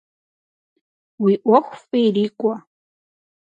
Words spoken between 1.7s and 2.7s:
фӏы ирикӏуэ!